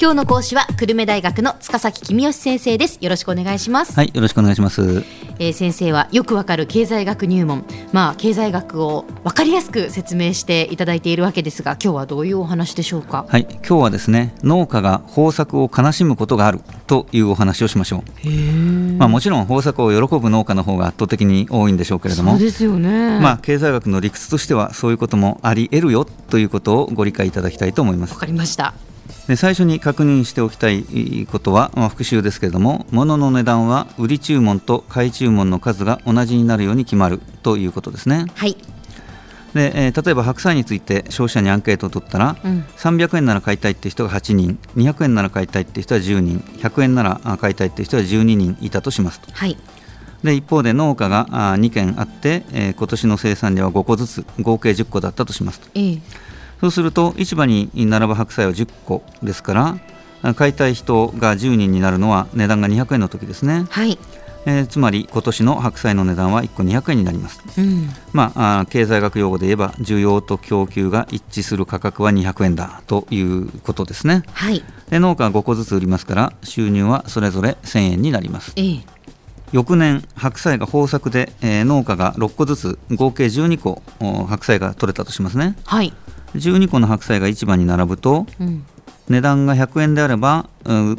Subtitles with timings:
[0.00, 2.98] 今日の講師は久留米大学の塚崎君吉先生です。
[3.00, 3.94] よろしくお願いします。
[3.94, 5.04] はいよろしくお願いします、
[5.40, 7.64] えー、先生はよくわかる経済学入門。
[7.92, 13.26] まあ経済学をわかりやすく説明していただいているわけですが今日はどういうお話でしょうか？
[13.28, 18.28] はい今日はですね農家が豊作を悲しむことがあるというお話をしましょう。
[18.98, 23.18] まあもちろん豊作を喜ぶ農家の方が圧倒的に多いんでしょうけれどもそうですよね。
[23.18, 28.12] まあ経済学の理屈としてはそういうこともあり得るよということをご理解いただきたいと思います。
[28.12, 28.74] わかりました
[29.26, 38.26] で最初に確認しておきたいことは、まあ、復習ですけれども物の値段は売り注文と買い注文の数が同じになるように決まるということですね。
[38.34, 38.56] はい
[39.54, 49.32] でえー、例えば白菜について消費者にアンケートを取ったら、うん、300円なら買いたいって人が8人200円なら買いたいって人は10人100円なら買いたいって人は12人いたとしますと。
[49.32, 49.56] はい
[50.22, 55.68] で一方で農家が2軒あって、えー、今年の生産量は5個ずつ合計10個だったとしますと。
[55.74, 55.98] ええ
[56.60, 59.54] そうすると市場に並ぶ白菜は10個ですか
[60.22, 63.66] ら買いたい人が10人になるのは値段が200円の時ですね。
[63.70, 63.98] はい。
[64.46, 78.84] えー、つまり今年の白菜の値段は1個200円になります、うん、まあ、あ経済学用語で言えば需要と供給が一致する価格は200円だということですね、はい、で農家は5個ずつ売りますから収入はそれぞれ1000円になります、ええ、
[79.52, 83.82] 翌年白菜が豊作で、えー、農家が6個ずつ合計12個
[84.28, 85.92] 白菜が取れたとしますね、はい
[86.34, 88.64] 12個の白菜が市場に並ぶと、うん、
[89.08, 90.48] 値段が100円であれば、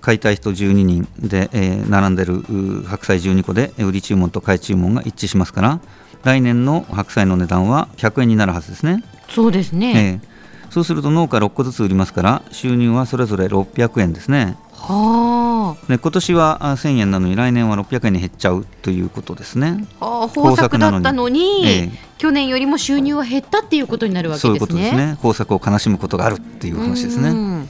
[0.00, 2.42] 買いたい人12人で、えー、並んでる
[2.86, 5.80] 白菜12個で売り注文と買い注文が一致しますから
[6.22, 9.02] 来年の白菜の値段は100円になるはずですね。
[9.28, 10.33] そうですね、えー、
[10.74, 14.56] そうすると農家6個ずつ売りますから収入はそれぞれ600円ですね。
[14.72, 19.86] はあ、で今年は1000円なのに来年は600円に減っちゃうということですね。
[20.00, 24.48] はあ、豊作だったのに、えー、去年よりも収入は減ったっていうことになるわけですね。
[24.48, 25.10] そういうことですね。
[25.10, 27.68] 豊作を悲しむことがあるっていう話ですね。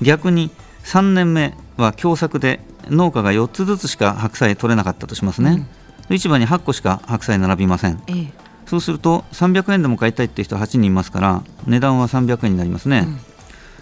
[0.00, 0.52] 逆に
[0.84, 5.66] 3年目は凶作で農家が4つずつしか白菜取れなかったとしますね。
[6.08, 8.00] うん、市場に8個しか白菜並びません。
[8.06, 8.30] えー、
[8.70, 13.04] そうすると300円でも買いたいって人8人いますから値段は300円になりますね。
[13.04, 13.18] うん、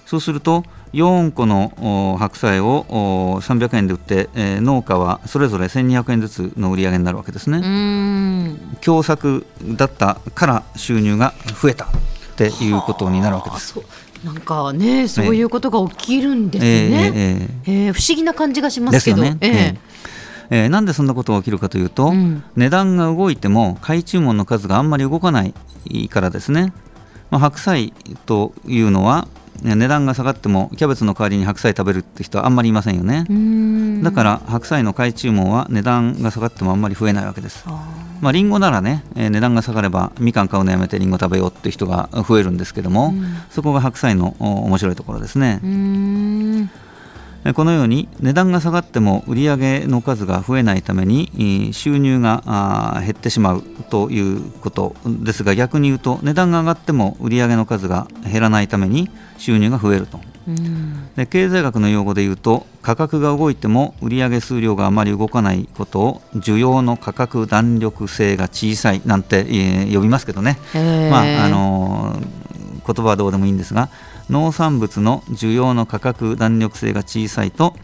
[0.07, 8.57] そうすると4個の白菜を300円で売って、えー、農家はそれぞれ1200円ずつの売り上げになるわけですね。
[8.81, 11.89] 凶作だったから収入が増えたっ
[12.37, 13.79] ていうことになるわけです。
[14.25, 17.13] なんかねそういうことが起きるんですね。
[17.15, 19.21] えー、えー、不思議な感じがしますけど。
[19.21, 19.79] ね、
[20.51, 25.55] えーえー、なんでそんなことが起きるかというと、うん、値段が動いても買い注文の数があんまり動かない
[26.09, 26.73] からですね。
[27.31, 27.93] まあ、白菜
[28.25, 29.29] というのは
[29.63, 33.25] 値段が下がってもキャベツの代わりに白菜食べるって人はあんまりいませんよね。
[34.03, 37.67] だから白菜の買い注文は値段が下がってもあんまり増えないわけです。
[38.21, 43.15] まあリンゴならね、えー、値段が下がればみかん買うのやめてリンゴ食べようって人が増えるんですけども
[43.51, 45.61] そこが白菜の面白いところですね
[47.55, 60.21] このように値段が下がっても売上の数が増えないために収入が減ってしまうということですが逆に言うと値段が上がっても売上の数が減らないために収入が増えると。
[61.15, 73.91] で経済学の用語で言うと価格が動いても売上数量があまり動かないことを需要の価格弾力性が小さいなんて、えー、呼びますけどね、まああのー、言葉はどうでもいいんですが
[74.31, 77.75] 農産物の需要の価格弾力性が小さいと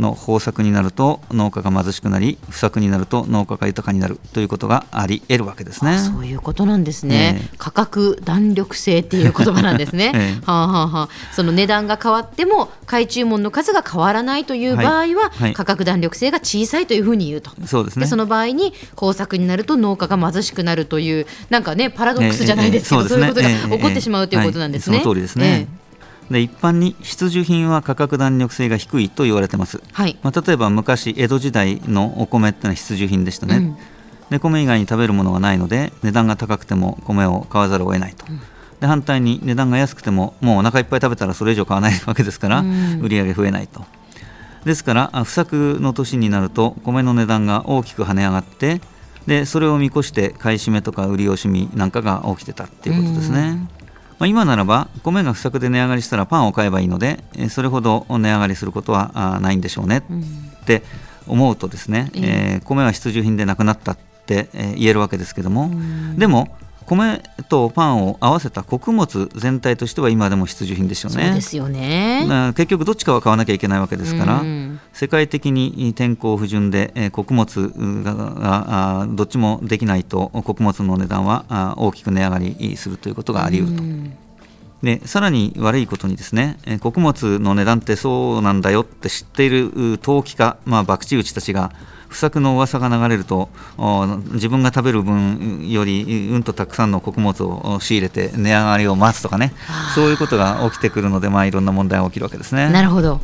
[0.00, 5.98] の豊作になると農家が貧しくなり不作になると農家が豊かになるということがあり得るわけですね。
[5.98, 10.12] そういうことなんですね、えー、価格弾力性っていう言葉なんですね。
[10.14, 17.50] えー、はあはあはあ、その値段が変わっても買い注文の数が変わらないという場合は、はいはい、価格弾力性が小さいというふうに言うと。
[17.66, 18.06] そうですね。
[18.06, 25.00] その場合に豊作になると農家が貧しくなるというなんかねパラドックスじゃないですけど、えー、そう、ね,、いうことが起こってしまうということなんですね。
[25.00, 25.68] その通りですね。
[26.30, 30.18] で一般に必需品は価格弾力性が低いと言われてます、はい。
[30.22, 33.76] まあ、例えば昔江戸時代のお米ってのは必需品でしたね、うん、
[34.30, 38.40] で米以外に食べるものがないので値段が高くても米を買わざるを得ないと、うん、
[38.80, 43.84] で反対に値段が安くてももうお腹いっぱい食べたらそれ以上買わないわけですから、うん、売り上げ増えないと。
[44.64, 48.80] ですから不作の年になると米の値段が大きく跳ね上がって
[49.24, 53.68] でそれを見越して買い占めとか売り惜しみなんかが起きてたっていうことですね。
[54.18, 60.82] まあ、今ならば米が不作で値上がりしたらパンを買えばいいのでそれほど値上がりすることはないんでしょうねって
[61.26, 65.70] 思うとですね、うん、えー、米は必需品でなくなったって言えるわけですけども、
[66.16, 71.26] でも米とパンを合わせた穀物全体としては今でも必需品ですよね。
[71.26, 77.72] そうですよね結局どっちかは買わなきゃいけないわけですから、うん、世界的に天候不順で、えー、穀物
[78.04, 83.82] がどっちもできないと穀物の値段は大きく値上がりするということがあり得ると。
[83.82, 84.16] うん
[84.82, 91.72] でさらに悪いことにですね穀物の値段ってそうなんだよって知っている投機家、まあ、博打打ちたちが
[92.16, 93.50] 不作の噂が流れると
[94.32, 99.52] 自分が食べる分よりうんとたくさんの穀物を仕入れて値上がりを待つとかね。
[99.94, 102.70] そういうことが起きてくるので、まあ、いろんな問題が起きるわけですね。
[102.70, 103.20] なるほど。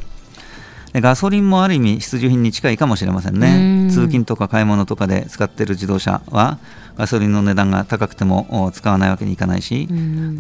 [0.93, 3.89] ガソリンもある意味必需品に近いかもしれませんね。
[3.91, 6.59] 通勤とか買い物とかで使っている自動車は
[6.99, 9.88] ガソリンの値段が高くても使わないわけにいかないし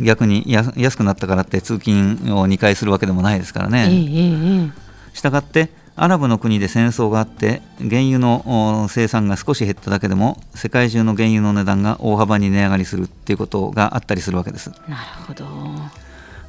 [0.02, 4.74] 逆に安くなったからって通勤を2回するわけでもないですからね。
[5.14, 14.70] したがってアラブの国で戦争があって原油の生産が少し減っただけでも世界中の原油の値段が大幅に値上がりするっていうことがあったりするわけです。
[14.88, 15.44] なるほど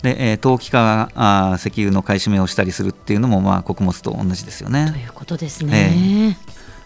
[0.04, 4.92] で、えー、投機家があ石油の買い占めをしたりするっていうのも、まあ、穀物と同じですよね。
[4.92, 6.36] ということですね。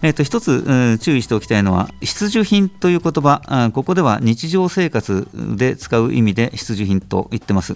[0.02, 7.76] えー、えー、と一つ、注意しておきたいのは必需品という言葉あここでは日常生活で使う意味で必需品と言ってます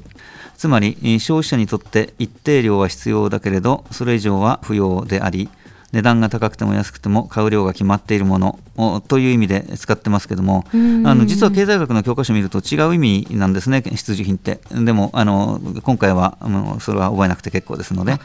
[0.62, 5.50] つまり消費者にとって一定量は必要だけれどそれ以上は不要であり
[5.92, 10.78] 値段が高くても安くても買う量が決まっているものという意味で使ってますけども、あ
[11.16, 14.62] の実は経済学の教科書を見ると違う意味なんですね、必需品って。
[14.72, 16.38] でもあの今回は
[16.80, 18.20] それは覚えなくて結構ですので、あ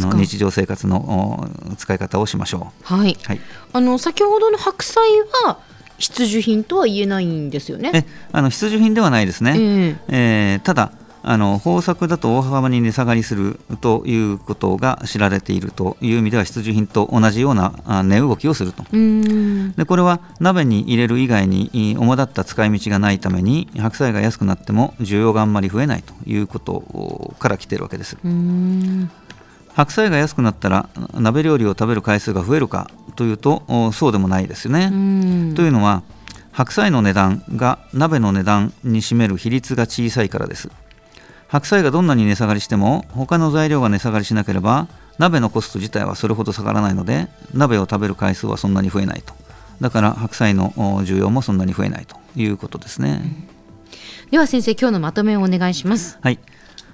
[0.00, 1.48] の日常生活の
[1.78, 2.94] 使い方をしましょう。
[2.94, 3.16] はい。
[3.22, 3.40] はい、
[3.72, 5.08] あの先ほどの白菜
[5.44, 5.60] は
[5.98, 7.92] 必需品とは言えないんですよね。
[7.94, 9.54] えあの必需品ではないですね。
[9.56, 10.92] えー、えー、ただ
[11.28, 17.74] あの豊作だと大幅に値下がりするということが知られているという意味では必需品と同じような
[18.04, 18.84] 値動きをすると。
[18.92, 28.16] でこれは鍋に入れる以外に主だった使い道がないために白菜が安くなっても需要があんまり増えないということから来ているわけです。
[29.74, 34.90] 白菜が安くなったら鍋料理を食べる回数が増えるかというとそうでもないですよね。
[35.56, 36.04] というのは
[36.52, 40.70] 白菜の値段が鍋の値段に占める比率が小さいからです
[41.48, 44.88] 白菜がどんなに値下がりしても他の材料が値下がりしなければ
[45.18, 49.34] 鍋のコスト自体はそれほど下がらないので鍋を食べる回数はそんなに増えないと。
[49.80, 50.70] だから白菜の
[51.04, 52.16] 需要もそんなに増えないと。
[52.36, 53.22] いうことですね、
[54.24, 56.18] うん、では先生今日のまとめをお願いします。
[56.20, 56.38] はい。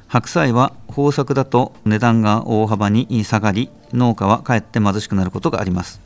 [0.07, 6.01] 白菜は豊作だと値段が大幅に下がり農家はかえって貧しくなることがあります。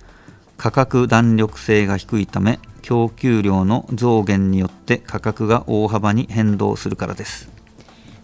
[0.56, 7.50] 価格弾力性が低いため供給量の増減によって価格が大幅に変動するからです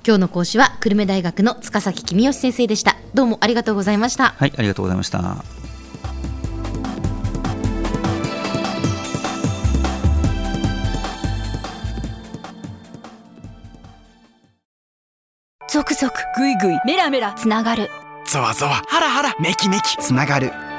[0.04, 2.96] 今日の講師は久留米大学の塚崎君吉先生でした。
[3.14, 4.34] どうもありがとうございました。
[4.37, 5.44] はいありがとうございました。
[15.70, 17.88] 続々ぐいぐいメラメラつながる。
[18.26, 20.52] ゾワゾワハラハラメキメキつながる